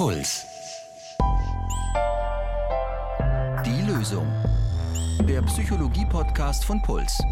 [0.00, 0.46] Puls.
[3.66, 4.26] Die Lösung.
[5.28, 7.22] Der Psychologie-Podcast von Puls.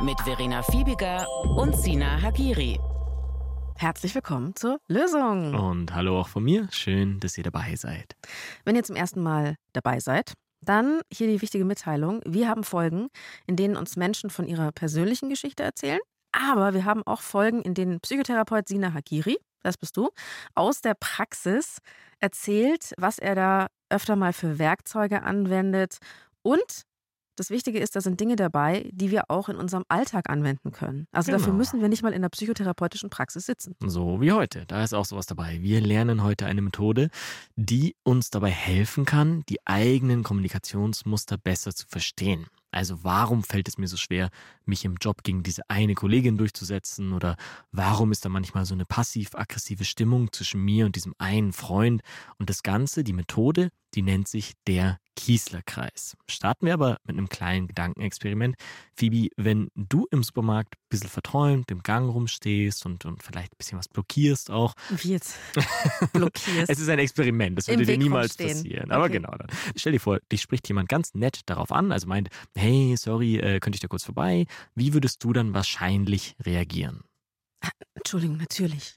[0.00, 2.80] Mit Verena Fiebiger und Sina Hagiri.
[3.76, 5.54] Herzlich willkommen zur Lösung.
[5.54, 6.66] Und hallo auch von mir.
[6.72, 8.16] Schön, dass ihr dabei seid.
[8.64, 10.32] Wenn ihr zum ersten Mal dabei seid,
[10.62, 12.22] dann hier die wichtige Mitteilung.
[12.24, 13.08] Wir haben Folgen,
[13.46, 16.00] in denen uns Menschen von ihrer persönlichen Geschichte erzählen.
[16.32, 20.10] Aber wir haben auch Folgen, in denen Psychotherapeut Sina Hagiri, das bist du,
[20.54, 21.78] aus der Praxis
[22.20, 25.98] erzählt, was er da öfter mal für Werkzeuge anwendet.
[26.42, 26.82] Und
[27.36, 31.08] das Wichtige ist, da sind Dinge dabei, die wir auch in unserem Alltag anwenden können.
[31.10, 31.38] Also Genau.
[31.38, 33.74] dafür müssen wir nicht mal in der psychotherapeutischen Praxis sitzen.
[33.84, 34.66] So wie heute.
[34.66, 35.58] Da ist auch sowas dabei.
[35.60, 37.10] Wir lernen heute eine Methode,
[37.56, 42.46] die uns dabei helfen kann, die eigenen Kommunikationsmuster besser zu verstehen.
[42.74, 44.30] Also warum fällt es mir so schwer,
[44.64, 47.12] mich im Job gegen diese eine Kollegin durchzusetzen?
[47.12, 47.36] Oder
[47.70, 52.02] warum ist da manchmal so eine passiv-aggressive Stimmung zwischen mir und diesem einen Freund?
[52.38, 56.16] Und das Ganze, die Methode, die nennt sich der Kiesler-Kreis.
[56.28, 58.56] Starten wir aber mit einem kleinen Gedankenexperiment.
[58.96, 63.56] Phoebe, wenn du im Supermarkt ein bisschen verträumt im Gang rumstehst und, und vielleicht ein
[63.58, 64.74] bisschen was blockierst auch.
[64.90, 65.36] Wie jetzt
[66.12, 66.68] blockierst.
[66.70, 68.58] Es ist ein Experiment, das Im würde dir niemals rumstehen.
[68.58, 68.90] passieren.
[68.90, 69.14] Aber Okay.
[69.14, 69.48] genau, dann.
[69.76, 73.60] stell dir vor, dich spricht jemand ganz nett darauf an, also meint, hey, sorry, äh,
[73.60, 74.46] könnte ich da kurz vorbei?
[74.74, 77.02] Wie würdest du dann wahrscheinlich reagieren?
[77.94, 78.96] Entschuldigung, natürlich.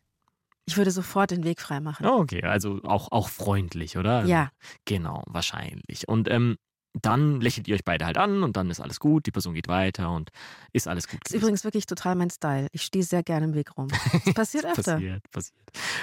[0.68, 2.06] Ich würde sofort den Weg freimachen.
[2.06, 4.26] Okay, also auch, auch freundlich, oder?
[4.26, 4.52] Ja.
[4.84, 6.10] Genau, wahrscheinlich.
[6.10, 6.58] Und ähm,
[6.94, 9.68] dann lächelt ihr euch beide halt an und dann ist alles gut, die Person geht
[9.68, 10.32] weiter und
[10.74, 11.20] ist alles gut.
[11.24, 12.68] Das ist übrigens wirklich total mein Style.
[12.72, 13.88] Ich stehe sehr gerne im Weg rum.
[14.26, 14.94] Das passiert öfter.
[14.94, 15.58] Passiert, passiert.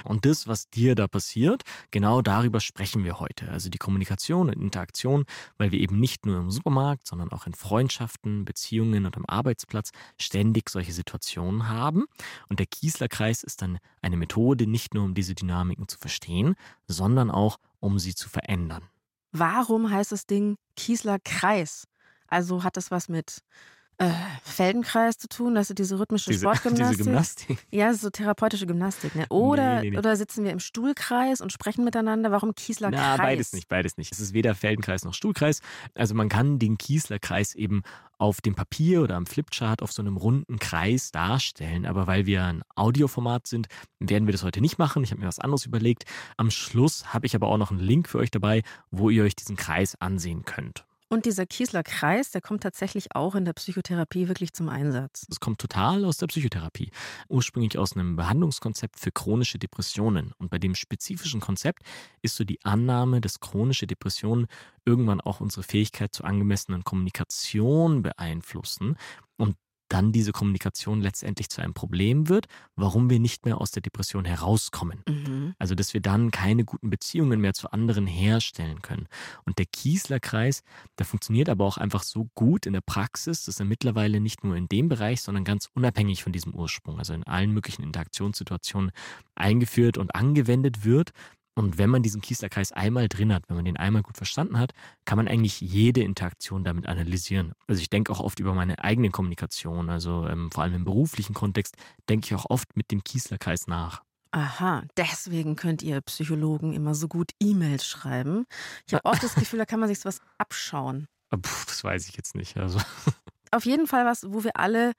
[0.05, 3.49] Und das, was dir da passiert, genau darüber sprechen wir heute.
[3.51, 5.25] Also die Kommunikation und Interaktion,
[5.59, 9.91] weil wir eben nicht nur im Supermarkt, sondern auch in Freundschaften, Beziehungen und am Arbeitsplatz
[10.19, 12.05] ständig solche Situationen haben.
[12.49, 16.55] Und der Kiesler-Kreis ist dann eine Methode, nicht nur um diese Dynamiken zu verstehen,
[16.87, 18.83] sondern auch um sie zu verändern.
[19.37, 21.89] Warum heißt das Ding Kiesler Kreis?
[22.29, 23.41] Also hat das was mit
[23.99, 24.11] äh,
[24.43, 26.97] Feldenkreis zu tun, du diese rhythmische Diese, Sportgymnastik?
[26.97, 27.67] diese Gymnastik.
[27.71, 29.15] Ja, so therapeutische Gymnastik.
[29.15, 29.27] Ne?
[29.29, 29.99] Oder, Nee, nee, nee.
[29.99, 32.31] oder sitzen wir im Stuhlkreis und sprechen miteinander?
[32.31, 33.19] Warum Kiesler Na, Kreis?
[33.19, 34.13] beides nicht, beides nicht.
[34.13, 35.61] Es ist weder Feldenkreis noch Stuhlkreis.
[35.95, 37.83] Also man kann den Kiesler-Kreis eben
[38.19, 41.85] auf dem Papier oder am Flipchart auf so einem runden Kreis darstellen.
[41.87, 43.67] Aber weil wir ein Audioformat sind,
[44.01, 45.03] werden wir das heute nicht machen.
[45.05, 46.05] Ich habe mir was anderes überlegt.
[46.37, 49.37] Am Schluss habe ich aber auch noch einen Link für euch dabei, wo ihr euch
[49.37, 50.85] diesen Kreis ansehen könnt.
[51.09, 55.27] Und dieser Kiesler Kreis, der kommt tatsächlich auch in der Psychotherapie wirklich zum Einsatz.
[55.29, 56.91] Das kommt total aus der Psychotherapie.
[57.29, 60.33] Ursprünglich aus einem Behandlungskonzept für chronische Depressionen.
[60.39, 61.83] Und bei dem spezifischen Konzept
[62.23, 64.47] ist so die Annahme, dass chronische Depressionen
[64.85, 68.97] irgendwann auch unsere Fähigkeit zur angemessenen Kommunikation beeinflussen
[69.95, 74.25] dann diese Kommunikation letztendlich zu einem Problem wird, warum wir nicht mehr aus der Depression
[74.25, 75.05] herauskommen.
[75.09, 75.55] Mhm.
[75.61, 79.07] Also, dass wir dann keine guten Beziehungen mehr zu anderen herstellen können.
[79.45, 80.65] Und der Kiesler-Kreis,
[80.99, 84.57] der funktioniert aber auch einfach so gut in der Praxis, dass er mittlerweile nicht nur
[84.57, 88.91] in dem Bereich, sondern ganz unabhängig von diesem Ursprung, also in allen möglichen Interaktionssituationen
[89.37, 91.13] eingeführt und angewendet wird.
[91.55, 94.73] Und wenn man diesen Kiesler-Kreis einmal drin hat, wenn man den einmal gut verstanden hat,
[95.05, 97.53] kann man eigentlich jede Interaktion damit analysieren.
[97.69, 101.35] Also ich denke auch oft über meine eigene Kommunikation, also ähm, vor allem im beruflichen
[101.35, 101.77] Kontext
[102.09, 104.03] denke ich auch oft mit dem Kiesler-Kreis nach.
[104.33, 108.47] Aha, deswegen könnt ihr Psychologen immer so gut E-Mails schreiben.
[108.85, 111.07] Ich habe oft das Gefühl, da kann man sich was abschauen.
[111.31, 112.57] Puh, das weiß ich jetzt nicht.
[112.57, 112.81] Also
[113.53, 114.95] Auf jeden Fall was, wo wir alle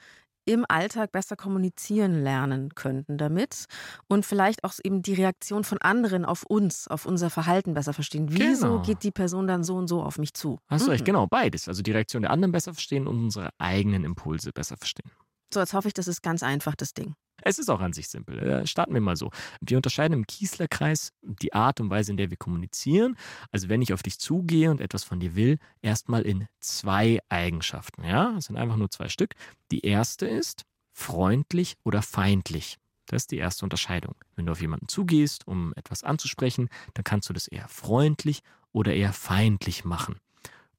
[0.45, 3.65] im Alltag besser kommunizieren lernen könnten damit
[4.07, 8.27] und vielleicht auch eben die Reaktion von anderen auf uns, auf unser Verhalten besser verstehen.
[8.29, 8.81] Wieso Genau.
[8.81, 10.59] geht die Person dann so und so auf mich zu?
[10.67, 10.91] Hast du Mhm.
[10.91, 11.67] recht, genau, beides.
[11.67, 15.11] Also die Reaktion der anderen besser verstehen und unsere eigenen Impulse besser verstehen.
[15.53, 17.15] So, jetzt hoffe ich, das ist ganz einfach, das Ding.
[17.47, 18.39] Es ist auch an sich simpel.
[18.39, 19.29] Äh, Starten wir mal so.
[19.61, 23.15] Wir unterscheiden im Kiesler-Kreis die Art und Weise, in der wir kommunizieren.
[23.51, 28.03] Also wenn ich auf dich zugehe und etwas von dir will, erstmal in zwei Eigenschaften.
[28.03, 29.35] Ja, es sind einfach nur zwei Stück.
[29.71, 32.77] Die erste ist freundlich oder feindlich.
[33.05, 34.15] Das ist die erste Unterscheidung.
[34.35, 38.39] Wenn du auf jemanden zugehst, um etwas anzusprechen, dann kannst du das eher freundlich
[38.71, 40.15] oder eher feindlich machen.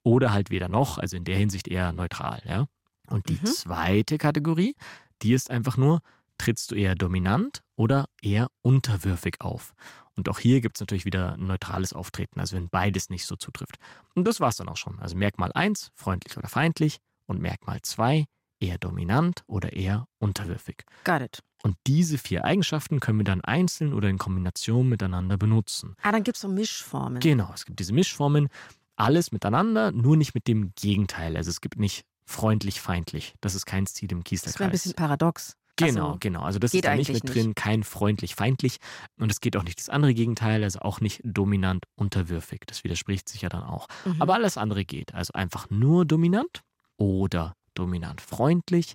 [0.03, 2.67] Oder halt weder noch, also in der Hinsicht eher neutral, ja.
[3.09, 3.47] Und die Mhm.
[3.47, 4.75] zweite Kategorie,
[5.23, 6.01] die ist einfach nur,
[6.39, 9.75] trittst du eher dominant oder eher unterwürfig auf?
[10.17, 13.37] Und auch hier gibt es natürlich wieder ein neutrales Auftreten, also wenn beides nicht so
[13.37, 13.77] zutrifft.
[14.15, 14.99] Und das war's dann auch schon.
[14.99, 18.25] Also Merkmal 1, freundlich oder feindlich, und Merkmal 2,
[18.61, 20.85] eher dominant oder eher unterwürfig.
[21.05, 21.43] Got it.
[21.63, 25.97] Und diese vier Eigenschaften können wir dann einzeln oder in Kombination miteinander benutzen.
[26.03, 27.21] Ah, dann gibt es so Mischformen.
[27.21, 28.49] Genau, es gibt diese Mischformen,
[28.97, 31.37] alles miteinander, nur nicht mit dem Gegenteil.
[31.37, 33.35] Also es gibt nicht freundlich, feindlich.
[33.41, 34.71] Das ist kein Stil im das wäre ein Kieslerkreis.
[34.73, 35.57] bisschen paradox.
[35.77, 36.43] Genau, Also, genau.
[36.43, 38.79] Also das geht ist da nicht mit drin, kein freundlich-feindlich.
[39.19, 42.61] Und es geht auch nicht das andere Gegenteil, also auch nicht dominant-unterwürfig.
[42.67, 43.87] Das widerspricht sich ja dann auch.
[44.05, 44.21] mhm.
[44.23, 45.15] Aber alles andere geht.
[45.15, 46.63] Also einfach nur dominant
[46.97, 48.95] oder dominant-freundlich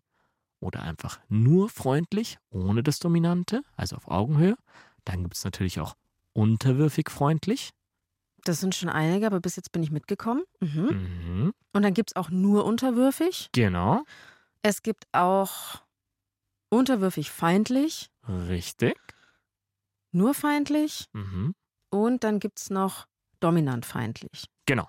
[0.59, 4.55] oder einfach nur freundlich ohne das Dominante, also auf Augenhöhe.
[5.05, 5.95] Dann gibt es natürlich auch
[6.33, 7.71] unterwürfig-freundlich.
[8.43, 10.43] das sind schon einige, aber bis jetzt bin ich mitgekommen.
[10.61, 10.89] Mhm.
[10.89, 11.53] Mhm.
[11.73, 13.49] Und dann gibt es auch nur unterwürfig.
[13.53, 14.03] Genau,
[14.63, 15.81] Es gibt auch
[16.71, 18.95] unterwürfig feindlich, richtig.
[20.12, 21.53] nur feindlich Mhm.
[21.91, 23.06] und dann gibt es noch
[23.39, 24.45] dominant feindlich.
[24.65, 24.88] Genau.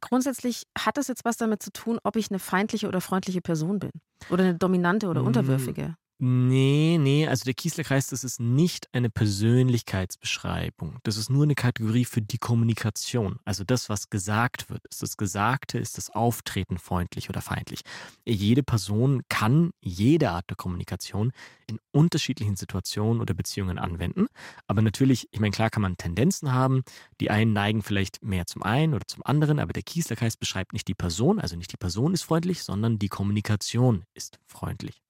[0.00, 3.80] Grundsätzlich hat das jetzt was damit zu tun, ob ich eine feindliche oder freundliche Person
[3.80, 3.90] bin.
[4.30, 5.96] Oder eine dominante oder Mm, unterwürfige.
[6.20, 10.98] Nee, nee, also der Kieslerkreis, das ist nicht eine Persönlichkeitsbeschreibung.
[11.04, 13.38] Das ist nur eine Kategorie für die Kommunikation.
[13.44, 14.84] Also das, was gesagt wird.
[14.90, 17.82] Ist das Gesagte, ist das Auftreten freundlich oder feindlich?
[18.26, 21.30] Jede Person kann jede Art der Kommunikation
[21.68, 24.26] in unterschiedlichen Situationen oder Beziehungen anwenden.
[24.66, 26.82] Aber natürlich, ich meine, klar kann man Tendenzen haben.
[27.20, 30.88] Die einen neigen vielleicht mehr zum einen oder zum anderen, aber der Kieslerkreis beschreibt nicht
[30.88, 35.00] die Person, also nicht die Person ist freundlich, sondern die Kommunikation ist freundlich.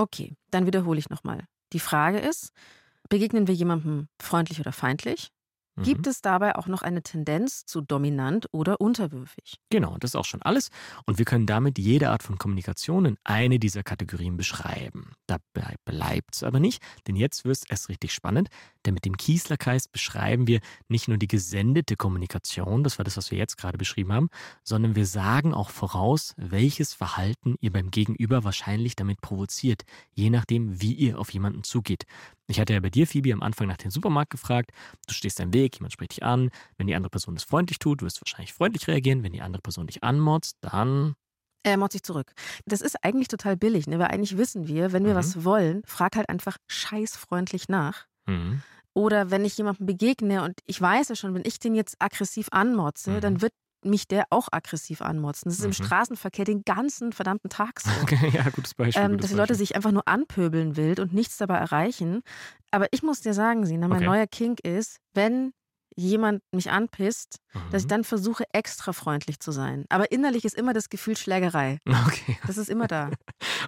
[0.00, 1.44] Okay, dann wiederhole ich nochmal.
[1.74, 2.52] Die Frage ist,
[3.10, 5.30] begegnen wir jemandem freundlich oder feindlich?
[5.80, 5.84] Mhm.
[5.84, 9.56] Gibt es dabei auch noch eine Tendenz zu dominant oder unterwürfig?
[9.70, 10.70] Genau, das ist auch schon alles.
[11.06, 15.12] Und wir können damit jede Art von Kommunikation in eine dieser Kategorien beschreiben.
[15.26, 18.48] Dabei bleibt es aber nicht, denn jetzt wird es erst richtig spannend,
[18.84, 23.30] denn mit dem Kieslerkreis beschreiben wir nicht nur die gesendete Kommunikation, das war das, was
[23.30, 24.28] wir jetzt gerade beschrieben haben,
[24.62, 30.80] sondern wir sagen auch voraus, welches Verhalten ihr beim Gegenüber wahrscheinlich damit provoziert, je nachdem,
[30.80, 32.04] wie ihr auf jemanden zugeht.
[32.50, 34.72] Ich hatte ja bei dir, Phoebe, am Anfang nach dem Supermarkt gefragt.
[35.06, 36.50] Du stehst am Weg, jemand spricht dich an.
[36.76, 39.22] Wenn die andere Person es freundlich tut, wirst du wahrscheinlich freundlich reagieren.
[39.22, 41.14] Wenn die andere Person dich anmotzt, dann.
[41.62, 42.32] Er motzt sich zurück.
[42.64, 43.98] Das ist eigentlich total billig, ne?
[43.98, 45.18] weil eigentlich wissen wir, wenn wir Mhm.
[45.18, 48.06] was wollen, frag halt einfach scheißfreundlich nach.
[48.26, 48.62] Hm,
[48.92, 52.48] Oder wenn ich jemandem begegne und ich weiß ja schon, wenn ich den jetzt aggressiv
[52.50, 53.20] anmotze, Mhm.
[53.20, 53.52] dann wird
[53.84, 55.48] mich der auch aggressiv anmotzen.
[55.50, 55.74] Das ist im Mhm.
[55.74, 57.90] Straßenverkehr den ganzen verdammten Tag so.
[58.02, 59.02] Okay, ja, gutes Beispiel.
[59.02, 59.66] ähm, gutes dass die Leute Beispiel.
[59.66, 62.22] sich einfach nur anpöbeln wild und nichts dabei erreichen.
[62.70, 64.06] Aber ich muss dir sagen, Sina, mein Okay.
[64.06, 65.52] neuer Kink ist, wenn
[65.96, 67.38] jemand mich anpisst,
[67.70, 67.88] dass ich Mhm.
[67.88, 69.84] dann versuche, extra freundlich zu sein.
[69.88, 71.78] Aber innerlich ist immer das Gefühl Schlägerei.
[72.06, 72.38] Okay.
[72.46, 73.10] Das ist immer da.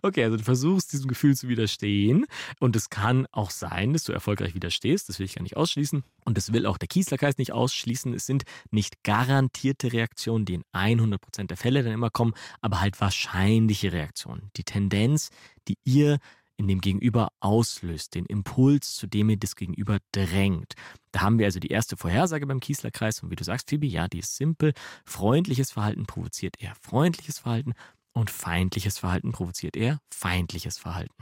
[0.02, 2.26] Okay, also du versuchst diesem Gefühl zu widerstehen
[2.60, 6.02] und es kann auch sein, dass du erfolgreich widerstehst, das will ich gar nicht ausschließen
[6.24, 8.14] und das will auch der Kieslerkreis nicht ausschließen.
[8.14, 13.00] Es sind nicht garantierte Reaktionen, die in 100% der Fälle dann immer kommen, aber halt
[13.00, 14.50] wahrscheinliche Reaktionen.
[14.56, 15.30] Die Tendenz,
[15.68, 16.18] die ihr
[16.62, 20.74] in dem Gegenüber auslöst, den Impuls, zu dem ihr das Gegenüber drängt.
[21.12, 24.08] Da haben wir also die erste Vorhersage beim Kieslerkreis und wie du sagst, Phoebe, ja,
[24.08, 24.72] die ist simpel.
[25.04, 27.74] Freundliches Verhalten provoziert eher freundliches Verhalten
[28.14, 31.14] und feindliches Verhalten provoziert eher feindliches Verhalten.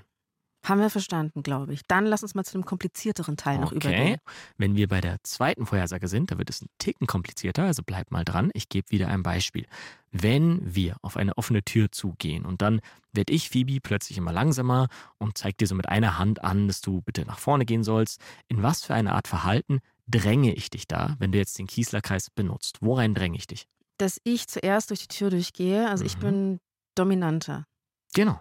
[0.62, 1.80] Haben wir verstanden, glaube ich.
[1.88, 3.76] Dann lass uns mal zu dem komplizierteren Teil noch Okay.
[3.88, 4.16] übergehen.
[4.58, 8.10] Wenn wir bei der zweiten Vorhersage sind, da wird es ein Ticken komplizierter, also bleib
[8.10, 8.50] mal dran.
[8.52, 9.66] Ich gebe wieder ein Beispiel.
[10.12, 12.80] Wenn wir auf eine offene Tür zugehen und dann
[13.12, 16.82] werde ich, Phoebe, plötzlich immer langsamer und zeige dir so mit einer Hand an, dass
[16.82, 20.86] du bitte nach vorne gehen sollst, in was für eine Art Verhalten dränge ich dich
[20.86, 22.78] da, wenn du jetzt den Kieslerkreis benutzt?
[22.82, 23.66] Worein dränge ich dich?
[23.96, 26.20] Dass ich zuerst durch die Tür durchgehe, also ich Mhm.
[26.20, 26.60] bin
[26.96, 27.64] dominanter.
[28.12, 28.40] Genau.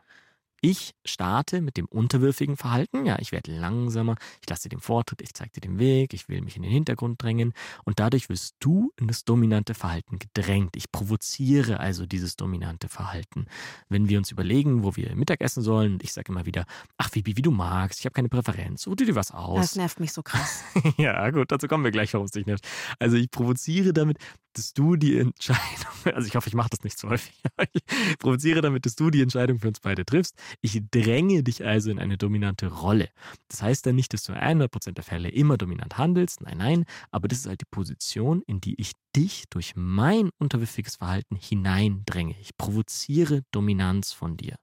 [0.61, 3.05] Ich starte mit dem unterwürfigen Verhalten.
[3.05, 6.27] Ja, ich werde langsamer, ich lasse dir den Vortritt, ich zeige dir den Weg, ich
[6.29, 7.53] will mich in den Hintergrund drängen
[7.85, 10.75] und dadurch wirst du in das dominante Verhalten gedrängt.
[10.75, 13.45] Ich provoziere also dieses dominante Verhalten.
[13.87, 16.65] Wenn wir uns überlegen, wo wir Mittag essen sollen, ich sage immer wieder,
[16.97, 19.75] ach Phoebe, wie du magst, ich habe keine Präferenz, such dir was Das aus.
[19.75, 20.63] nervt mich so krass.
[20.97, 22.67] ja, gut, dazu kommen wir gleich, warum es dich nervt.
[22.99, 24.17] Also ich provoziere damit,
[24.53, 25.59] dass du die Entscheidung,
[26.13, 27.33] also ich hoffe, ich mache das nicht zu häufig,
[27.73, 27.83] ich
[28.17, 30.35] provoziere damit, dass du die Entscheidung für uns beide triffst.
[30.61, 33.09] Ich dränge dich also in eine dominante Rolle.
[33.47, 36.85] Das heißt dann nicht, dass du in 100% der Fälle immer dominant handelst, nein, nein,
[37.11, 42.35] aber das ist halt die Position, in die ich dich durch mein unterwürfiges Verhalten hineindränge.
[42.41, 44.55] Ich provoziere Dominanz von dir.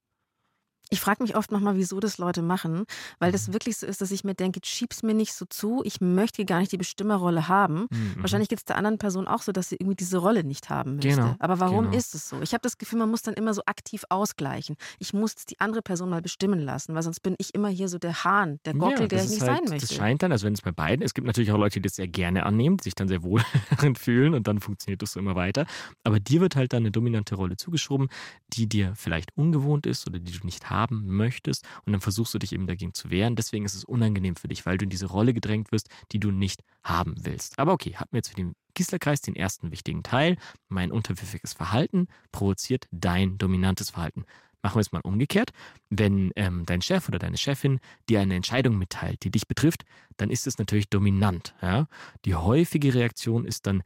[0.90, 2.85] Ich frage mich oft nochmal, wieso das Leute machen,
[3.19, 3.33] weil Mhm.
[3.33, 6.45] das wirklich so ist, dass ich mir denke, schieb's mir nicht so zu, ich möchte
[6.45, 7.87] gar nicht die Bestimmerrolle haben.
[7.90, 8.14] Mhm.
[8.19, 10.97] Wahrscheinlich geht es der anderen Person auch so, dass sie irgendwie diese Rolle nicht haben
[10.97, 11.09] möchte.
[11.09, 11.97] Genau, Aber warum genau.
[11.97, 12.40] ist es so?
[12.40, 14.76] Ich habe das Gefühl, man muss dann immer so aktiv ausgleichen.
[14.99, 17.99] Ich muss die andere Person mal bestimmen lassen, weil sonst bin ich immer hier so
[17.99, 19.88] der Hahn, der Gockel, der das ich nicht halt, sein möchte.
[19.88, 21.97] Das scheint dann, also wenn es bei beiden, es gibt natürlich auch Leute, die das
[21.97, 25.35] sehr gerne annehmen, sich dann sehr wohl darin fühlen und dann funktioniert das so immer
[25.35, 25.66] weiter.
[26.05, 28.09] Aber dir wird halt dann eine dominante Rolle zugeschoben,
[28.52, 32.38] die dir vielleicht ungewohnt ist oder die du nicht haben möchtest und dann versuchst du
[32.38, 33.37] dich eben dagegen zu wehren.
[33.37, 36.30] Deswegen ist es unangenehm für dich, weil du in diese Rolle gedrängt wirst, die du
[36.30, 37.59] nicht haben willst.
[37.59, 40.37] Aber okay, hatten wir jetzt für den Kieslerkreis den ersten wichtigen Teil.
[40.68, 44.25] Mein unterwürfiges Verhalten provoziert dein dominantes Verhalten.
[44.62, 45.50] Machen wir es mal umgekehrt.
[45.90, 47.78] Wenn ähm, dein Chef oder deine Chefin
[48.09, 49.85] dir eine Entscheidung mitteilt, die dich betrifft,
[50.16, 51.54] dann ist es natürlich dominant.
[51.62, 51.88] Ja?
[52.25, 53.83] Die häufige Reaktion ist dann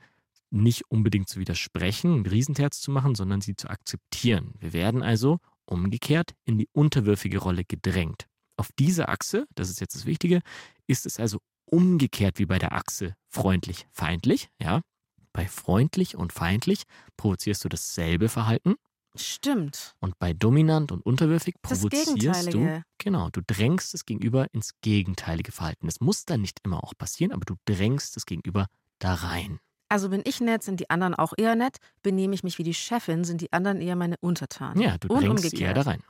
[0.51, 4.55] nicht unbedingt zu widersprechen, ein Riesenterz zu machen, sondern sie zu akzeptieren.
[4.59, 5.39] Wir werden also
[5.71, 8.27] umgekehrt in die unterwürfige Rolle gedrängt.
[8.57, 10.41] Auf dieser Achse, das ist jetzt das Wichtige,
[10.87, 14.49] ist es also umgekehrt wie bei der Achse freundlich-feindlich.
[14.61, 14.83] Ja?
[15.33, 16.83] Bei freundlich und feindlich
[17.17, 18.75] provozierst du dasselbe Verhalten.
[19.17, 19.97] Stimmt.
[20.01, 25.87] Und bei dominant und unterwürfig provozierst du, genau, du drängst das Gegenüber ins gegenteilige Verhalten.
[25.87, 28.67] Das muss dann nicht immer auch passieren, aber du drängst das Gegenüber
[28.99, 29.59] da rein.
[29.91, 31.79] Also bin ich nett, sind die anderen auch eher nett.
[32.03, 34.81] Benehme ich mich wie die Chefin, sind die anderen eher meine Untertanen.
[34.81, 36.01] Ja, du Und drängst sie eher da rein.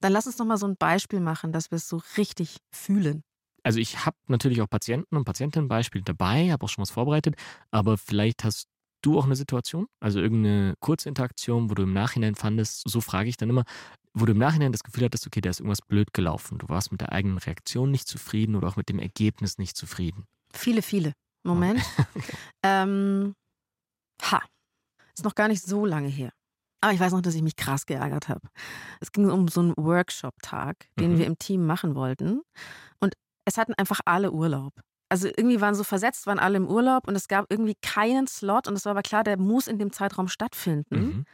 [0.00, 3.24] Dann lass uns noch mal so ein Beispiel machen, dass wir es so richtig fühlen.
[3.64, 7.34] Also ich habe natürlich auch Patienten und Patientinnenbeispiele dabei, habe auch schon was vorbereitet,
[7.70, 8.68] aber vielleicht hast
[9.00, 13.28] du auch eine Situation, also irgendeine kurze Interaktion, wo du im Nachhinein fandest, so frage
[13.28, 13.64] ich dann immer,
[14.12, 16.58] wo du im Nachhinein das Gefühl hattest, okay, da ist irgendwas blöd gelaufen.
[16.58, 20.26] Du warst mit der eigenen Reaktion nicht zufrieden oder auch mit dem Ergebnis nicht zufrieden.
[20.52, 21.14] Viele, viele.
[21.44, 21.80] Moment.
[22.62, 23.34] ähm,
[24.22, 24.42] ha.
[25.16, 26.32] Ist noch gar nicht so lange her.
[26.80, 28.40] Aber ich weiß noch, dass ich mich krass geärgert habe.
[29.00, 31.18] Es ging um so einen Workshop-Tag, den Mhm.
[31.18, 32.42] wir im Team machen wollten.
[33.00, 33.14] Und
[33.46, 34.72] es hatten einfach alle Urlaub.
[35.08, 38.66] Also irgendwie waren so versetzt, waren alle im Urlaub und es gab irgendwie keinen Slot
[38.68, 41.24] und es war aber klar, der muss in dem Zeitraum stattfinden, Mhm.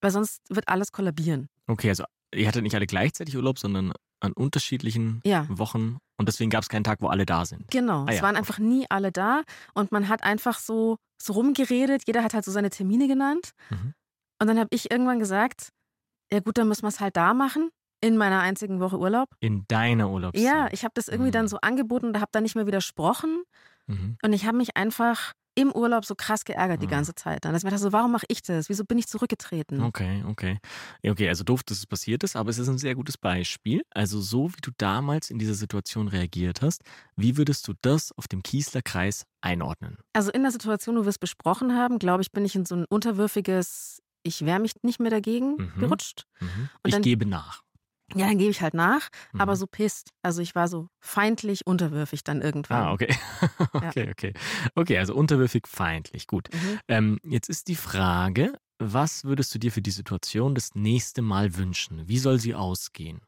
[0.00, 1.48] weil sonst wird alles kollabieren.
[1.66, 5.46] Okay, also ihr hattet nicht alle gleichzeitig Urlaub, sondern an unterschiedlichen Ja.
[5.48, 7.70] Wochen und deswegen gab es keinen Tag, wo alle da sind.
[7.70, 9.42] Genau, Ah es ja, waren einfach nie alle da
[9.74, 12.02] und man hat einfach so, so rumgeredet.
[12.06, 13.50] Jeder hat halt so seine Termine genannt.
[13.70, 13.94] Mhm.
[14.40, 15.70] Und dann habe ich irgendwann gesagt,
[16.32, 19.28] ja gut, dann müssen wir es halt da machen, in meiner einzigen Woche Urlaub.
[19.40, 20.44] In deiner Urlaubszeit.
[20.44, 21.32] Ja, ich habe das irgendwie Mhm.
[21.34, 23.42] dann so angeboten und habe da nicht mehr widersprochen.
[23.86, 24.16] Mhm.
[24.22, 26.90] Und ich habe mich einfach im Urlaub so krass geärgert die Mhm.
[26.92, 27.44] ganze Zeit.
[27.44, 28.68] Dann dass ich mir dachte, so, warum mache ich das?
[28.68, 29.82] Wieso bin ich zurückgetreten?
[29.82, 30.58] Okay, okay.
[31.06, 33.82] Okay, also doof, dass es passiert ist, aber es ist ein sehr gutes Beispiel.
[33.90, 36.82] Also so wie du damals in dieser Situation reagiert hast,
[37.16, 39.98] wie würdest du das auf dem Kiesler Kreis einordnen?
[40.12, 42.74] Also in der Situation, wo wir es besprochen haben, glaube ich, bin ich in so
[42.76, 45.72] ein unterwürfiges, ich wehre mich nicht mehr dagegen Mhm.
[45.80, 46.26] gerutscht.
[46.40, 46.46] Mhm.
[46.48, 47.62] Und Ich dann- gebe nach.
[48.16, 49.56] Ja, dann gebe ich halt nach, aber Mhm.
[49.56, 50.10] so pisst.
[50.22, 52.82] Also ich war so feindlich unterwürfig dann irgendwann.
[52.82, 53.14] Ah, okay.
[53.72, 54.34] okay, okay.
[54.74, 56.26] Okay, also unterwürfig feindlich.
[56.26, 56.48] Gut.
[56.52, 56.80] Mhm.
[56.88, 61.56] Ähm, jetzt ist die Frage, was würdest du dir für die Situation das nächste Mal
[61.56, 62.08] wünschen?
[62.08, 63.20] Wie soll sie ausgehen?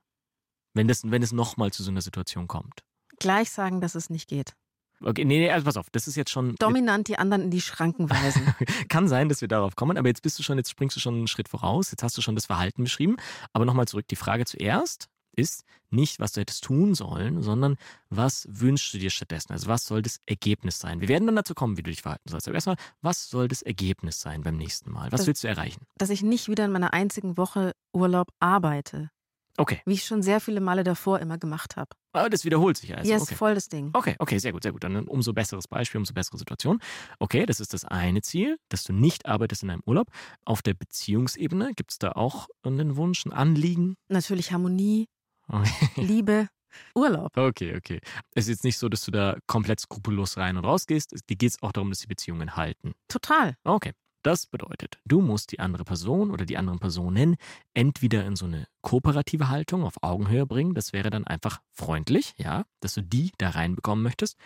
[0.75, 2.83] Wenn, das, wenn es nochmal zu so einer Situation kommt.
[3.21, 4.55] Gleich sagen, dass es nicht geht.
[5.03, 6.55] Okay, nee, nee, also pass auf, das ist jetzt schon.
[6.57, 8.55] Dominant die anderen in die Schranken weisen.
[8.89, 11.15] Kann sein, dass wir darauf kommen, aber jetzt bist du schon, jetzt springst du schon
[11.15, 13.17] einen Schritt voraus, jetzt hast du schon das Verhalten beschrieben.
[13.53, 17.77] Aber nochmal zurück, die Frage zuerst ist nicht, was du hättest tun sollen, sondern
[18.09, 19.53] was wünschst du dir stattdessen?
[19.53, 21.01] Also was soll das Ergebnis sein?
[21.01, 22.47] Wir werden dann dazu kommen, wie du dich verhalten sollst.
[22.47, 25.11] Aber erstmal, was soll das Ergebnis sein beim nächsten Mal?
[25.11, 25.83] Was Das- willst du erreichen?
[25.99, 29.11] dass ich nicht wieder in meiner einzigen Woche Urlaub arbeite.
[29.57, 31.91] Okay, Wie ich schon sehr viele Male davor immer gemacht habe.
[32.13, 33.09] aber das wiederholt sich also.
[33.11, 33.35] ja, ist okay.
[33.37, 33.91] voll das Ding.
[33.93, 34.83] Okay, okay, sehr gut, sehr gut.
[34.83, 36.81] Dann ein umso besseres Beispiel, umso bessere Situation.
[37.21, 40.09] Okay, das ist das eine Ziel, dass du nicht arbeitest in einem Urlaub.
[40.45, 43.95] Auf der Beziehungsebene gibt es da auch einen Wunsch, ein Anliegen?
[44.09, 45.07] Natürlich Harmonie,
[45.47, 45.71] Okay.
[45.97, 46.49] Liebe,
[46.95, 47.37] Urlaub.
[47.37, 48.01] Okay, okay.
[48.35, 51.13] Es ist jetzt nicht so, dass du da komplett skrupellos rein und raus gehst.
[51.29, 52.95] Dir geht es auch darum, dass die Beziehungen halten.
[53.09, 53.55] Total.
[53.63, 53.93] Okay.
[54.25, 57.37] Das bedeutet, du musst die andere Person oder die anderen Personen
[57.75, 60.73] entweder in so eine kooperative Haltung auf Augenhöhe bringen.
[60.73, 64.39] Das wäre dann einfach freundlich, ja, dass du die da reinbekommen möchtest.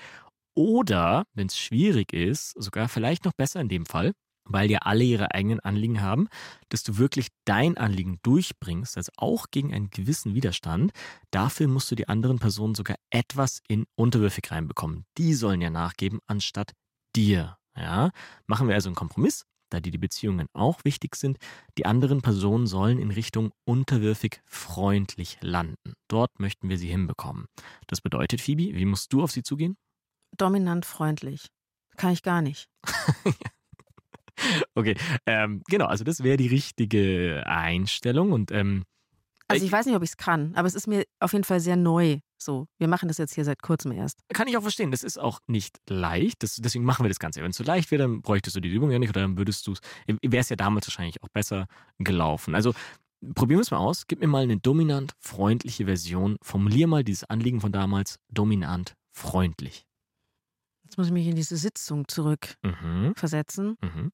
[0.56, 5.04] Oder, wenn es schwierig ist, sogar vielleicht noch besser in dem Fall, weil ja alle
[5.04, 6.26] ihre eigenen Anliegen haben,
[6.70, 10.90] dass du wirklich dein Anliegen durchbringst, also auch gegen einen gewissen Widerstand.
[11.30, 15.04] Dafür musst du die anderen Personen sogar etwas in unterwürfig reinbekommen.
[15.18, 16.72] Die sollen ja nachgeben, anstatt
[17.14, 17.58] dir.
[17.76, 18.10] Ja,
[18.48, 21.38] machen wir also einen Kompromiss, da dir die Beziehungen auch wichtig sind.
[21.76, 25.94] Die anderen Personen sollen in Richtung unterwürfig freundlich landen.
[26.08, 27.46] Dort möchten wir sie hinbekommen.
[27.86, 29.76] Das bedeutet, Phoebe, wie musst du auf sie zugehen?
[30.36, 31.48] Dominant freundlich.
[31.96, 32.68] Kann ich gar nicht.
[34.74, 34.96] Okay,
[35.26, 38.84] ähm, genau, also das wäre die richtige Einstellung und ähm,
[39.48, 41.44] Also Äh, ich weiß nicht, ob ich es kann, aber es ist mir auf jeden
[41.44, 42.18] Fall sehr neu.
[42.40, 44.20] So, wir machen das jetzt hier seit kurzem erst.
[44.32, 47.42] kann ich auch verstehen, das ist auch nicht leicht, das, deswegen machen wir das Ganze.
[47.42, 49.66] Wenn es so leicht wäre, dann bräuchtest du die Übung ja nicht oder dann würdest
[49.66, 51.66] du es, wäre es ja damals wahrscheinlich auch besser
[51.98, 52.54] gelaufen.
[52.54, 52.74] Also
[53.34, 57.24] probieren wir es mal aus, gib mir mal eine dominant freundliche Version, formulier mal dieses
[57.24, 59.84] Anliegen von damals dominant freundlich.
[60.84, 63.76] Jetzt muss ich mich in diese Sitzung Mhm, zurückversetzen.
[63.82, 64.12] mhm.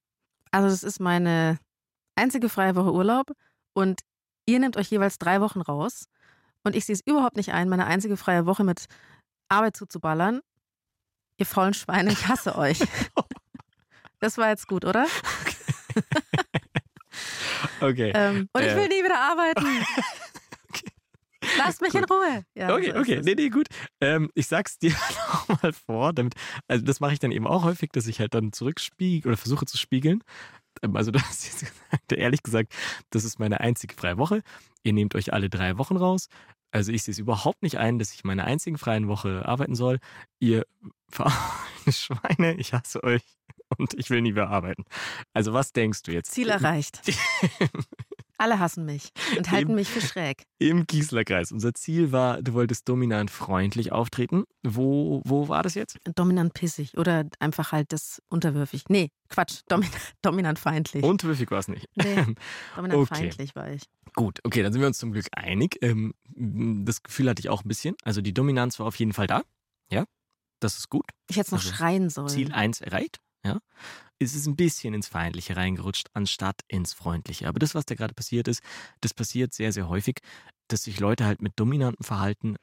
[0.51, 1.59] Also das ist meine
[2.17, 3.33] einzige freie Woche Urlaub
[3.75, 4.01] und
[4.47, 6.07] ihr nehmt euch jeweils drei Wochen raus
[6.63, 8.87] und ich sehe es überhaupt nicht ein, meine einzige freie Woche mit
[9.49, 10.41] Arbeit zuzuballern.
[11.39, 12.79] Ihr faulen Schweine, ich hasse euch.
[14.21, 15.07] Das war jetzt gut, oder?
[17.81, 18.13] Okay.
[18.15, 18.77] Ähm, und ich Äh.
[18.77, 19.67] will nie wieder arbeiten.
[21.59, 22.45] Lass mich in Ruhe.
[22.55, 23.67] Ja, okay, so okay, nee, nee, gut.
[24.01, 24.93] Ähm, ich sag's dir
[25.49, 26.35] nochmal vor, damit,
[26.69, 29.67] also das mache ich dann eben auch häufig, dass ich halt dann zurückspiegel oder versuche
[29.67, 30.23] zu spiegeln.
[30.85, 32.75] Ähm, Also du hast jetzt gesagt, ehrlich gesagt,
[33.11, 34.43] das ist meine einzige freie Woche.
[34.83, 36.29] Ihr nehmt euch alle drei Wochen raus.
[36.71, 39.99] Also ich sehe es überhaupt nicht ein, dass ich meine einzigen freien Woche arbeiten soll.
[40.41, 40.67] Ihr
[41.89, 43.23] Schweine, ich hasse euch
[43.79, 44.85] und ich will nie mehr arbeiten.
[45.33, 46.33] Also was denkst du jetzt?
[46.33, 47.01] Ziel erreicht.
[48.37, 49.75] Alle hassen mich und halten Eben.
[49.77, 50.43] mich für schräg.
[50.59, 51.53] Im Gießlerkreis.
[51.53, 54.45] Unser Ziel war, du wolltest dominant freundlich auftreten.
[54.65, 55.99] Wo, wo war das jetzt?
[56.17, 58.85] Dominant pissig oder einfach halt das unterwürfig.
[58.89, 59.89] Nee, Quatsch, domin
[60.23, 61.05] dominant feindlich.
[61.05, 61.87] Unterwürfig war es nicht.
[61.95, 62.17] Nee,
[62.77, 63.15] dominant Okay.
[63.15, 63.83] feindlich war ich.
[64.15, 65.79] Gut, okay, dann sind wir uns zum Glück einig.
[65.83, 66.15] Ähm,
[66.85, 67.95] das Gefühl hatte ich auch ein bisschen.
[68.03, 69.43] Also die Dominanz war auf jeden Fall da.
[69.91, 70.05] Ja,
[70.61, 71.05] das ist gut.
[71.29, 72.29] Ich hätte es noch Also, schreien sollen.
[72.29, 73.19] Ziel 1 erreicht.
[73.45, 73.59] Ja.
[74.19, 77.49] Es ist ein bisschen ins Feindliche reingerutscht, anstatt ins Freundliche.
[77.49, 78.63] Aber das, was da gerade passiert ist,
[79.01, 80.21] das passiert sehr, sehr häufig,
[80.69, 82.57] dass sich Leute halt mit dominantem Verhalten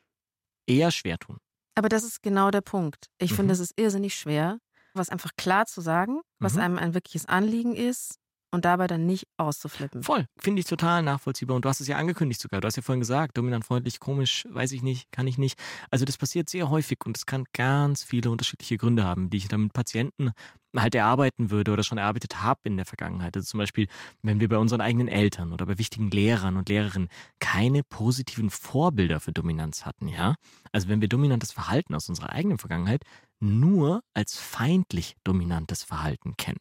[0.67, 1.37] eher schwer tun.
[1.75, 3.07] Aber das ist genau der Punkt.
[3.19, 3.35] Ich Mhm.
[3.35, 4.59] finde, es ist irrsinnig schwer,
[4.93, 6.61] was einfach klar zu sagen, was Mhm.
[6.61, 8.15] einem ein wirkliches Anliegen ist
[8.51, 10.03] und dabei dann nicht auszuflippen.
[10.03, 11.55] Voll, finde ich total nachvollziehbar.
[11.55, 12.61] Und du hast es ja angekündigt sogar.
[12.61, 15.57] Du hast ja vorhin gesagt, dominant freundlich, komisch, weiß ich nicht, kann ich nicht.
[15.89, 19.47] Also das passiert sehr häufig und es kann ganz viele unterschiedliche Gründe haben, die ich
[19.47, 20.31] dann mit Patienten
[20.75, 23.35] halt erarbeiten würde oder schon erarbeitet habe in der Vergangenheit.
[23.35, 23.87] Also zum Beispiel,
[24.21, 29.19] wenn wir bei unseren eigenen Eltern oder bei wichtigen Lehrern und Lehrerinnen keine positiven Vorbilder
[29.19, 30.35] für Dominanz hatten, ja.
[30.71, 33.03] Also wenn wir dominantes Verhalten aus unserer eigenen Vergangenheit
[33.41, 36.59] nur als feindlich dominantes Verhalten kennen.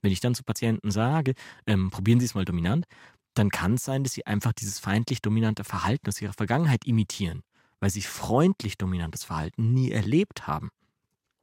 [0.00, 1.34] Wenn ich dann zu Patienten sage,
[1.66, 2.86] ähm, probieren Sie es mal dominant,
[3.34, 7.42] dann kann es sein, dass sie einfach dieses feindlich dominante Verhalten aus ihrer Vergangenheit imitieren,
[7.80, 10.70] weil sie freundlich dominantes Verhalten nie erlebt haben.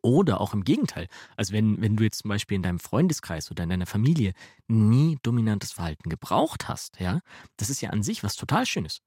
[0.01, 1.07] Oder auch im Gegenteil.
[1.35, 4.33] Also wenn, wenn du jetzt zum Beispiel in deinem Freundeskreis oder in deiner Familie
[4.67, 7.19] nie dominantes Verhalten gebraucht hast, ja,
[7.57, 9.01] das ist ja an sich was total Schönes.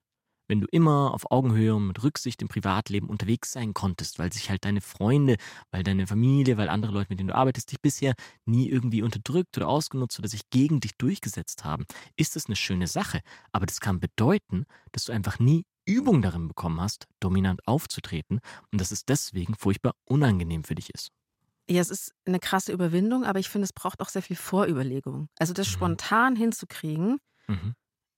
[0.49, 4.51] Wenn du immer auf Augenhöhe und mit Rücksicht im Privatleben unterwegs sein konntest, weil sich
[4.51, 5.37] halt deine Freunde,
[5.71, 9.57] weil deine Familie, weil andere Leute, mit denen du arbeitest, dich bisher nie irgendwie unterdrückt
[9.57, 11.85] oder ausgenutzt oder sich gegen dich durchgesetzt haben,
[12.17, 13.21] ist das eine schöne Sache.
[13.53, 18.81] Aber das kann bedeuten, dass du einfach nie Übung darin bekommen hast, dominant aufzutreten und
[18.81, 21.11] dass es deswegen furchtbar unangenehm für dich ist.
[21.69, 25.29] Ja, es ist eine krasse Überwindung, aber ich finde, es braucht auch sehr viel Vorüberlegung.
[25.39, 25.69] Also das Mhm.
[25.69, 27.73] spontan hinzukriegen, Mhm.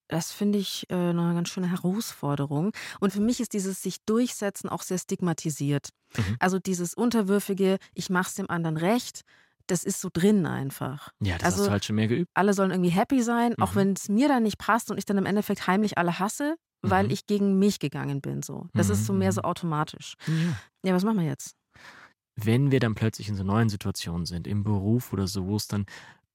[0.09, 2.73] Das finde ich äh, eine ganz schöne Herausforderung.
[3.01, 5.89] Und für mich ist dieses sich durchsetzen auch sehr stigmatisiert.
[6.17, 6.37] Mhm.
[6.39, 9.23] Also dieses unterwürfige, ich mach's dem anderen recht,
[9.67, 11.09] das ist so drin einfach.
[11.23, 12.31] Ja, das Also- hast du halt schon mehr geübt.
[12.35, 13.77] Alle sollen irgendwie happy sein, auch Mhm.
[13.77, 17.05] wenn es mir dann nicht passt und ich dann im Endeffekt heimlich alle hasse, weil
[17.05, 17.11] Mhm.
[17.11, 18.43] ich gegen mich gegangen bin.
[18.43, 19.35] So, das ist so Mhm, mehr mhm.
[19.37, 20.15] so automatisch.
[20.27, 20.35] Ja.
[20.91, 21.55] Ja, was machen wir jetzt?
[22.37, 25.69] wenn wir dann plötzlich in so neuen Situationen sind, im Beruf oder so, wo es
[25.69, 25.87] dann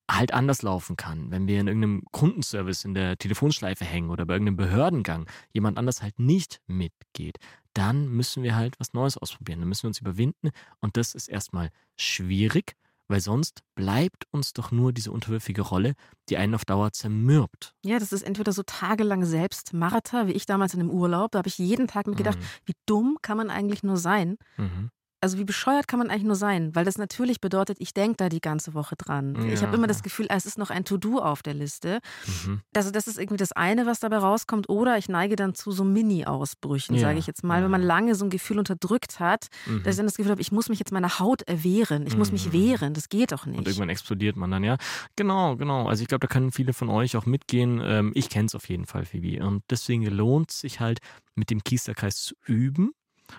[0.10, 4.34] halt anders laufen kann, wenn wir in irgendeinem Kundenservice in der Telefonschleife hängen oder bei
[4.34, 7.38] irgendeinem Behördengang jemand anders halt nicht mitgeht,
[7.74, 11.28] dann müssen wir halt was Neues ausprobieren, dann müssen wir uns überwinden und das ist
[11.28, 12.74] erstmal schwierig,
[13.08, 15.94] weil sonst bleibt uns doch nur diese unterwürfige Rolle,
[16.30, 17.74] die einen auf Dauer zermürbt.
[17.84, 21.32] Ja, das ist entweder so tagelang Selbstmarter, wie ich damals in dem Urlaub.
[21.32, 24.38] Da habe ich jeden Tag mir gedacht, wie dumm kann man eigentlich nur sein?
[24.58, 24.92] Mhm.
[25.22, 25.26] Mhm.
[25.26, 26.74] Also wie bescheuert kann man eigentlich nur sein?
[26.76, 29.36] Weil das natürlich bedeutet, ich denke da die ganze Woche dran.
[29.50, 29.68] Ich Ja.
[29.68, 32.00] habe immer das Gefühl, es ist noch ein To-Do auf der Liste.
[32.46, 32.62] Mhm.
[32.76, 34.70] Also das ist irgendwie das eine, was dabei rauskommt.
[34.70, 37.58] Oder ich neige dann zu so Mini-Ausbrüchen, Ja, sage ich jetzt mal.
[37.60, 37.64] ja.
[37.66, 39.84] Wenn man lange so ein Gefühl unterdrückt hat, Mhm.
[39.84, 42.06] dass ich dann das Gefühl habe, ich muss mich jetzt meiner Haut erwehren.
[42.08, 42.54] Ich muss mich Mhm.
[42.54, 42.94] wehren.
[42.94, 43.68] Das geht doch Und nicht.
[43.68, 44.78] irgendwann explodiert man dann, ja.
[45.16, 45.88] Genau, genau.
[45.88, 47.82] Also ich glaube, da können viele von euch auch mitgehen.
[47.84, 49.44] Ähm, ich kenne es auf jeden Fall, Phoebe.
[49.46, 51.00] Und deswegen lohnt es sich halt,
[51.36, 52.92] mit dem Kiesterkreis zu üben.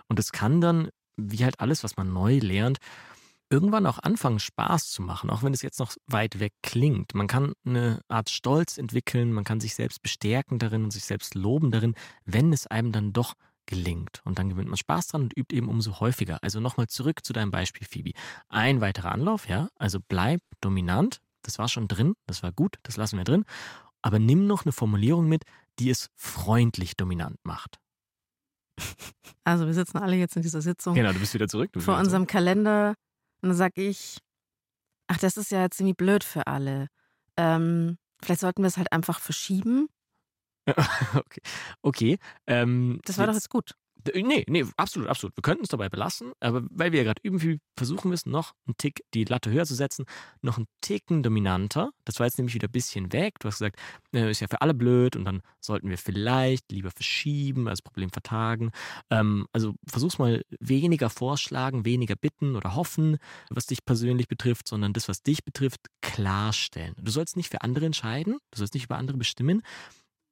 [0.08, 2.78] Und es kann dann, wie halt alles, was man neu lernt,
[3.50, 7.14] irgendwann auch anfangen, Spaß zu machen, auch wenn es jetzt noch weit weg klingt.
[7.14, 11.34] Man kann eine Art Stolz entwickeln, man kann sich selbst bestärken darin und sich selbst
[11.34, 11.94] loben darin,
[12.24, 13.34] wenn es einem dann doch
[13.66, 14.20] gelingt.
[14.24, 16.38] Und dann gewinnt man Spaß dran und übt eben umso häufiger.
[16.42, 18.12] Also nochmal zurück zu deinem Beispiel, Phoebe.
[18.48, 19.68] Ein weiterer Anlauf, ja.
[19.76, 21.20] Also bleib dominant.
[21.42, 23.44] Das war schon drin, das war gut, das lassen wir drin.
[24.02, 25.44] Aber nimm noch eine Formulierung mit,
[25.78, 27.78] die es freundlich dominant macht.
[29.44, 31.70] Also wir sitzen alle jetzt in dieser Sitzung Genau, du bist wieder zurück.
[31.78, 32.94] Vor wieder unserem Kalender
[33.42, 34.18] und dann sage ich,
[35.08, 36.88] ach, das ist ja ziemlich blöd für alle.
[37.36, 39.88] Ähm, vielleicht sollten wir es halt einfach verschieben.
[40.66, 40.74] zurück.
[41.14, 41.40] okay.
[41.82, 42.18] okay.
[42.46, 43.74] Ähm, Das war doch jetzt gut.
[44.14, 45.36] Nee, nee, absolut, absolut.
[45.36, 48.76] Wir könnten es dabei belassen, aber weil wir ja gerade wir versuchen es noch einen
[48.76, 50.04] Tick die Latte höher zu setzen,
[50.42, 51.90] noch einen Ticken dominanter.
[52.04, 53.38] Das war jetzt nämlich wieder ein bisschen weg.
[53.40, 53.78] Du hast gesagt,
[54.12, 58.10] äh, ist ja für alle blöd und dann sollten wir vielleicht lieber verschieben, als Problem
[58.10, 58.70] vertagen.
[59.10, 63.18] Ähm, also versuch's mal weniger vorschlagen, weniger bitten oder hoffen,
[63.50, 66.94] was dich persönlich betrifft, sondern das, was dich betrifft, klarstellen.
[67.00, 69.62] Du sollst nicht für andere entscheiden, du sollst nicht über andere bestimmen,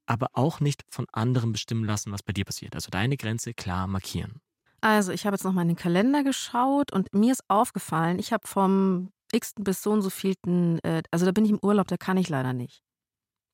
[0.09, 2.75] aber auch nicht von anderen bestimmen lassen, was bei dir passiert.
[2.75, 4.41] Also deine Grenze klar markieren.
[4.81, 8.47] Also, ich habe jetzt nochmal in den Kalender geschaut und mir ist aufgefallen, ich habe
[8.47, 11.97] vom x bis so und so vielten, äh, also da bin ich im Urlaub, da
[11.97, 12.81] kann ich leider nicht.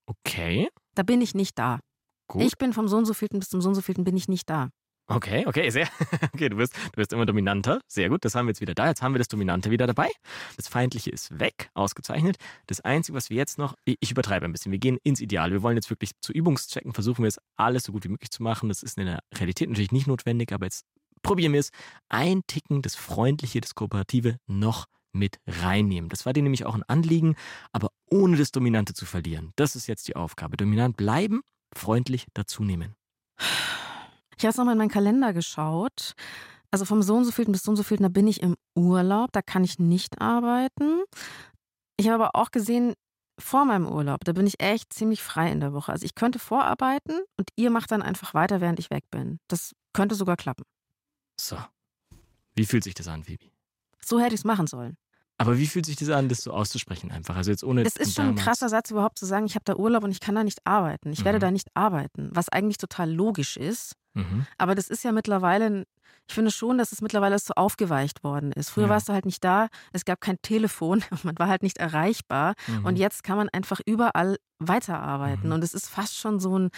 [0.06, 1.80] Okay, Da bin ich nicht da.
[2.28, 2.42] gut.
[2.42, 4.28] Ich bin vom so und so vielten bis zum so und so vielten bin ich
[4.28, 4.68] nicht da.
[5.06, 5.88] Okay, okay, sehr.
[6.34, 7.80] Okay, du wirst, du wirst immer dominanter.
[7.86, 8.88] Sehr gut, das haben wir jetzt wieder da.
[8.88, 10.08] Jetzt haben wir das Dominante wieder dabei.
[10.56, 12.36] Das Feindliche ist weg, ausgezeichnet.
[12.66, 15.52] Das Einzige, was wir jetzt noch, ich übertreibe ein bisschen, wir gehen ins Ideal.
[15.52, 18.42] Wir wollen jetzt wirklich zu Übungszwecken, versuchen wir es alles so gut wie möglich zu
[18.42, 18.68] machen.
[18.68, 20.84] Das ist in der Realität natürlich nicht notwendig, aber jetzt
[21.22, 21.70] probieren wir es.
[22.08, 26.08] Ein Ticken das Freundliche, das Kooperative noch mit reinnehmen.
[26.08, 27.36] Das war dir nämlich auch ein Anliegen,
[27.72, 29.52] aber ohne das Dominante zu verlieren.
[29.56, 30.56] Das ist jetzt die Aufgabe.
[30.56, 31.42] Dominant bleiben,
[31.74, 32.96] freundlich dazunehmen.
[34.36, 36.14] Ich habe jetzt nochmal in meinen Kalender geschaut.
[36.70, 38.56] Also vom so und so vielten bis so und so vielten, da bin ich im
[38.74, 41.04] Urlaub, da kann ich nicht arbeiten.
[41.96, 42.94] Ich habe aber auch gesehen,
[43.38, 45.92] vor meinem Urlaub, da bin ich echt ziemlich frei in der Woche.
[45.92, 49.38] Also ich könnte vorarbeiten und ihr macht dann einfach weiter, während ich weg bin.
[49.48, 50.64] Das könnte sogar klappen.
[51.40, 51.56] So.
[52.54, 53.46] Wie fühlt sich das an, Phoebe?
[54.00, 54.96] So hätte ich es machen sollen.
[55.36, 57.36] Aber wie fühlt sich das an, das so auszusprechen einfach?
[57.36, 57.82] Also jetzt ohne.
[57.82, 60.20] Es ist schon ein krasser Satz überhaupt zu sagen, ich habe da Urlaub und ich
[60.20, 61.12] kann da nicht arbeiten.
[61.12, 61.42] Ich werde Mhm.
[61.42, 63.96] da nicht arbeiten, was eigentlich total logisch ist.
[64.14, 64.46] Mhm.
[64.58, 65.86] Aber das ist ja mittlerweile,
[66.28, 68.70] ich finde schon, dass es mittlerweile so aufgeweicht worden ist.
[68.70, 68.90] Früher Ja.
[68.90, 72.54] warst du halt nicht da, es gab kein Telefon, man war halt nicht erreichbar.
[72.68, 72.84] Mhm.
[72.84, 75.48] Und jetzt kann man einfach überall weiterarbeiten.
[75.48, 75.52] Mhm.
[75.54, 76.70] Und es ist fast schon so ein,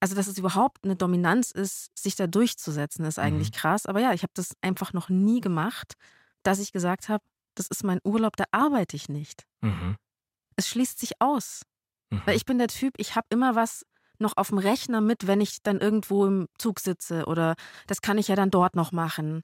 [0.00, 3.56] also dass es überhaupt eine Dominanz ist, sich da durchzusetzen, ist eigentlich Mhm.
[3.56, 3.86] krass.
[3.86, 5.94] Aber ja, ich habe das einfach noch nie gemacht,
[6.42, 7.22] dass ich gesagt habe,
[7.54, 9.44] das ist mein Urlaub, da arbeite ich nicht.
[9.60, 9.96] Mhm.
[10.56, 11.62] Es schließt sich aus.
[12.10, 12.22] Mhm.
[12.24, 13.84] Weil ich bin der Typ, ich habe immer was
[14.18, 17.54] noch auf dem Rechner mit, wenn ich dann irgendwo im Zug sitze oder
[17.86, 19.42] das kann ich ja dann dort noch machen.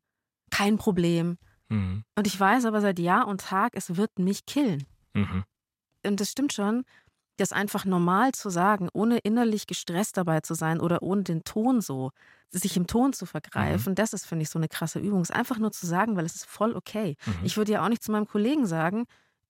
[0.50, 1.38] Kein Problem.
[1.68, 2.04] Mhm.
[2.14, 4.84] Und ich weiß aber seit Jahr und Tag, es wird mich killen.
[5.14, 5.44] Mhm.
[6.04, 6.84] Und das stimmt schon,
[7.36, 11.80] das einfach normal zu sagen, ohne innerlich gestresst dabei zu sein oder ohne den Ton
[11.80, 12.10] so,
[12.50, 15.20] sich im Ton zu vergreifen, das ist, finde ich, so eine krasse Übung.
[15.20, 17.16] Es einfach nur zu sagen, weil es ist voll okay.
[17.26, 17.44] Mhm.
[17.44, 19.06] Ich würde ja auch nicht zu meinem Kollegen sagen,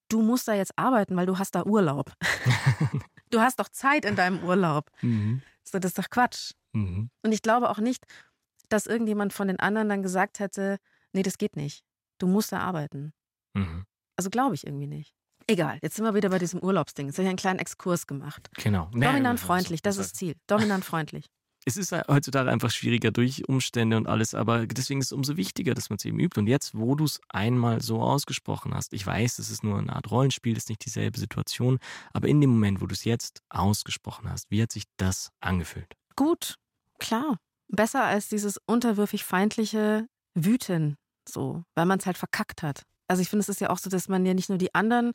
[0.09, 2.11] du musst da jetzt arbeiten, weil du hast da Urlaub.
[3.29, 4.89] du hast doch Zeit in deinem Urlaub.
[5.01, 5.41] Mhm.
[5.63, 6.51] So, das ist doch Quatsch.
[6.73, 7.09] Mhm.
[7.23, 8.03] Und ich glaube auch nicht,
[8.69, 10.77] dass irgendjemand von den anderen dann gesagt hätte,
[11.13, 11.83] nee, das geht nicht.
[12.17, 13.13] Du musst da arbeiten.
[13.53, 13.85] Mhm.
[14.15, 15.13] Also glaube ich irgendwie nicht.
[15.49, 17.07] Egal, jetzt sind wir wieder bei diesem Urlaubsding.
[17.07, 18.49] Jetzt habe ich einen kleinen Exkurs gemacht.
[18.57, 18.89] Genau.
[18.91, 20.35] Dominant freundlich, das ist Ziel.
[20.47, 21.25] Dominant freundlich.
[21.67, 25.73] Es ist heutzutage einfach schwieriger durch Umstände und alles, aber deswegen ist es umso wichtiger,
[25.73, 26.39] dass man es eben übt.
[26.39, 29.93] Und jetzt, wo du es einmal so ausgesprochen hast, ich weiß, es ist nur eine
[29.93, 31.79] Art Rollenspiel, das ist nicht dieselbe Situation,
[32.13, 35.93] aber in dem Moment, wo du es jetzt ausgesprochen hast, wie hat sich das angefühlt?
[36.15, 36.55] Gut,
[36.99, 37.37] klar.
[37.67, 40.95] Besser als dieses unterwürfig feindliche Wüten,
[41.27, 42.85] so, weil man es halt verkackt hat.
[43.07, 45.11] Also ich finde, es ist ja auch so, dass man ja nicht nur die anderen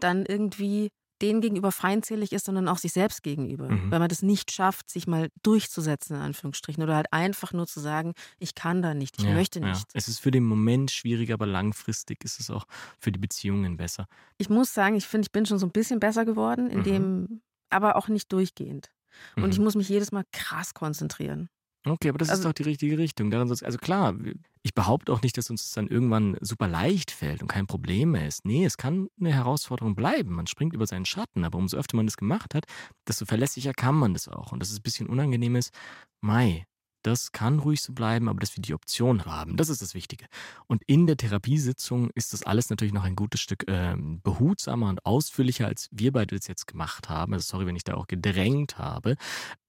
[0.00, 0.90] dann irgendwie
[1.22, 3.70] denen gegenüber feindselig ist, sondern auch sich selbst gegenüber.
[3.70, 3.90] Mhm.
[3.90, 6.82] Weil man das nicht schafft, sich mal durchzusetzen, in Anführungsstrichen.
[6.82, 9.68] Oder halt einfach nur zu sagen, ich kann da nicht, ich Ja, möchte ja.
[9.70, 9.86] nicht.
[9.94, 12.66] Es ist für den Moment schwierig, aber langfristig ist es auch
[12.98, 14.08] für die Beziehungen besser.
[14.36, 16.84] Ich muss sagen, ich finde, ich bin schon so ein bisschen besser geworden, in Mhm.
[16.84, 18.90] dem, aber auch nicht durchgehend.
[19.36, 19.64] Und ich Mhm.
[19.64, 21.48] muss mich jedes Mal krass konzentrieren.
[21.88, 23.32] Okay, aber das ist Also- doch die richtige Richtung.
[23.32, 24.14] Also klar,
[24.62, 28.10] ich behaupte auch nicht, dass uns das dann irgendwann super leicht fällt und kein Problem
[28.12, 28.44] mehr ist.
[28.44, 30.34] Nee, es kann eine Herausforderung bleiben.
[30.34, 32.64] Man springt über seinen Schatten, aber umso öfter man das gemacht hat,
[33.06, 34.50] desto verlässlicher kann man das auch.
[34.50, 35.72] Und dass es ein bisschen unangenehm ist,
[36.20, 36.66] Mai,
[37.02, 40.26] das kann ruhig so bleiben, aber dass wir die Option haben, das ist das Wichtige.
[40.66, 45.06] Und in der Therapiesitzung ist das alles natürlich noch ein gutes Stück ähm, behutsamer und
[45.06, 47.32] ausführlicher, als wir beide das jetzt gemacht haben.
[47.32, 49.14] Also sorry, wenn ich da auch gedrängt habe.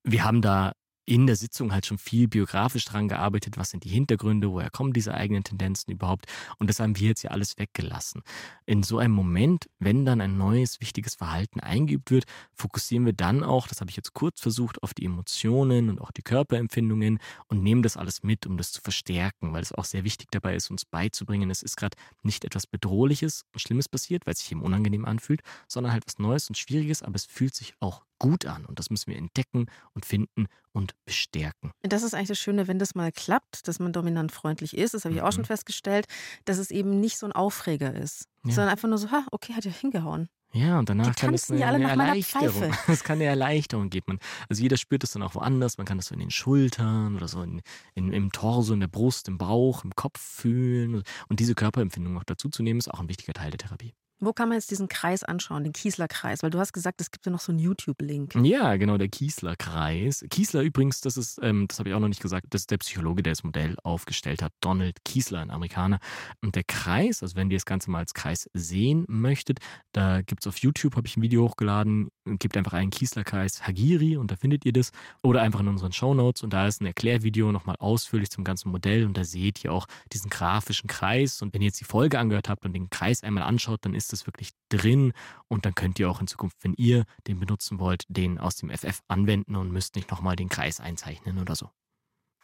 [0.03, 0.73] Wir haben da
[1.08, 4.91] in der Sitzung halt schon viel biografisch dran gearbeitet, was sind die Hintergründe, woher kommen
[4.91, 6.26] diese eigenen Tendenzen überhaupt
[6.60, 8.24] und das haben wir jetzt ja alles weggelassen.
[8.65, 13.43] In so einem Moment, wenn dann ein neues, wichtiges Verhalten eingeübt wird, fokussieren wir dann
[13.43, 17.63] auch, das habe ich jetzt kurz versucht, auf die Emotionen und auch die Körperempfindungen und
[17.63, 20.70] nehmen das alles mit, um das zu verstärken, weil es auch sehr wichtig dabei ist,
[20.70, 24.62] uns beizubringen, es ist gerade nicht etwas Bedrohliches und Schlimmes passiert, weil es sich eben
[24.62, 28.65] unangenehm anfühlt, sondern halt was Neues und Schwieriges, aber es fühlt sich auch gut an
[28.65, 31.71] und das müssen wir entdecken und finden und bestärken.
[31.82, 34.93] Das ist eigentlich das Schöne, wenn das mal klappt, dass man dominant freundlich ist.
[34.93, 35.47] Das habe ich auch schon Mhm.
[35.47, 36.06] festgestellt,
[36.45, 38.53] dass es eben nicht so ein Aufreger ist, Ja.
[38.53, 40.30] sondern einfach nur so, ha, okay, hat ja hingehauen.
[40.53, 42.71] Ja, und danach kann es eine, alle eine Erleichterung.
[42.88, 44.17] Es kann eine Erleichterung geben.
[44.47, 45.77] Also jeder spürt es dann auch woanders.
[45.77, 47.62] Man kann das so in den Schultern oder so in,
[47.95, 51.03] in, im Torso, in der Brust, im Bauch, im Kopf fühlen.
[51.27, 53.93] Und diese Körperempfindung noch dazu zu nehmen, ist auch ein wichtiger Teil der Therapie.
[54.19, 56.41] Wo kann man jetzt diesen Kreis anschauen, den Kiesler-Kreis?
[56.41, 58.34] Weil du hast gesagt, es gibt ja noch so einen YouTube-Link.
[58.43, 60.25] Ja, genau, der Kiesler-Kreis.
[60.32, 62.80] Kiesler übrigens, das ist, ähm, das habe ich auch noch nicht gesagt, das ist der
[62.80, 64.53] Psychologe, der das Modell aufgestellt hat.
[64.60, 65.99] Donald Kiesler, ein Amerikaner.
[66.41, 69.60] Und der Kreis, also wenn ihr das Ganze mal als Kreis sehen möchtet,
[69.91, 74.17] da gibt es auf YouTube, habe ich ein Video hochgeladen, gebt einfach einen Kiesler-Kreis Hagiri
[74.17, 74.91] und da findet ihr das.
[75.21, 78.71] Oder einfach in unseren Show Notes und da ist ein Erklärvideo nochmal ausführlich zum ganzen
[78.71, 81.41] Modell und da seht ihr auch diesen grafischen Kreis.
[81.43, 84.07] Und wenn ihr jetzt die Folge angehört habt und den Kreis einmal anschaut, dann ist
[84.08, 85.13] ist das wirklich drin
[85.48, 88.70] und dann könnt ihr auch in Zukunft, wenn ihr den benutzen wollt, den aus dem
[88.70, 91.70] FF anwenden und müsst nicht nochmal den Kreis einzeichnen oder so.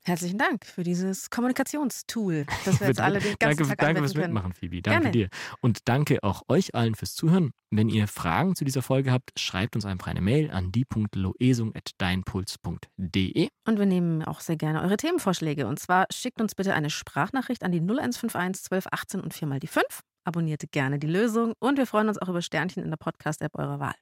[0.05, 4.13] Herzlichen Dank für dieses Kommunikationstool, das wir jetzt alle den ganzen danke, Tag danke fürs
[4.13, 4.33] können.
[4.33, 4.81] Mitmachen, Phoebe.
[4.81, 5.11] Danke Gerne.
[5.11, 5.29] dir.
[5.61, 7.51] Und danke auch euch allen fürs Zuhören.
[7.71, 13.47] Wenn ihr Fragen zu dieser Folge habt, schreibt uns einfach eine Mail an die.loesung.deinpuls.de.
[13.65, 15.67] Und wir nehmen auch sehr gerne eure Themenvorschläge.
[15.67, 19.61] Und zwar schickt uns bitte eine Sprachnachricht an die 0151 12 18 und 4 mal
[19.61, 19.85] die 5.
[20.25, 23.79] Abonniert gerne die Lösung und wir freuen uns auch über Sternchen in der Podcast-App eurer
[23.79, 23.95] Wahl.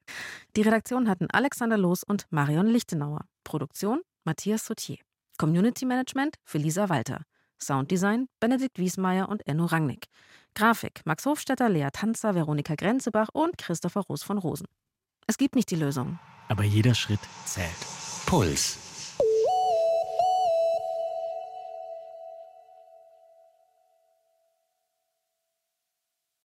[0.55, 3.25] Die Redaktion hatten Alexander Loos und Marion Lichtenauer.
[3.43, 4.97] Produktion Matthias Sautier.
[5.37, 7.23] Community Management für Lisa Walter.
[7.59, 10.07] Sounddesign Benedikt Wiesmeier und Enno Rangnick.
[10.53, 14.67] Grafik Max Hofstetter, Lea Tanzer, Veronika Grenzebach und Christopher Roos von Rosen.
[15.27, 16.19] Es gibt nicht die Lösung.
[16.49, 17.69] Aber jeder Schritt zählt.
[18.25, 18.80] Puls.